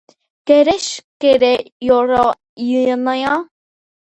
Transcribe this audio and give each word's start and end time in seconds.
გერეშ 0.53 0.87
გერე 1.25 1.51
ირო 1.89 2.25
იინია 2.71 3.33